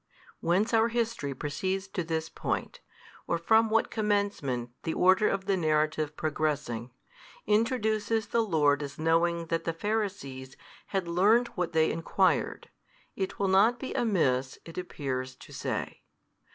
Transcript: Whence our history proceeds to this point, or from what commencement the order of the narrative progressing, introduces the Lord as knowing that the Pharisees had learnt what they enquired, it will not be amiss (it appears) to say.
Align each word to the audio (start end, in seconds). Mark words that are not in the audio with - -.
Whence 0.39 0.73
our 0.73 0.87
history 0.87 1.35
proceeds 1.35 1.87
to 1.89 2.03
this 2.03 2.27
point, 2.27 2.79
or 3.27 3.37
from 3.37 3.69
what 3.69 3.91
commencement 3.91 4.71
the 4.81 4.95
order 4.95 5.29
of 5.29 5.45
the 5.45 5.55
narrative 5.55 6.17
progressing, 6.17 6.89
introduces 7.45 8.25
the 8.25 8.41
Lord 8.41 8.81
as 8.81 8.97
knowing 8.97 9.45
that 9.53 9.63
the 9.63 9.73
Pharisees 9.73 10.57
had 10.87 11.07
learnt 11.07 11.55
what 11.55 11.73
they 11.73 11.91
enquired, 11.91 12.67
it 13.15 13.37
will 13.37 13.47
not 13.47 13.77
be 13.79 13.93
amiss 13.93 14.57
(it 14.65 14.75
appears) 14.75 15.35
to 15.35 15.53
say. 15.53 16.01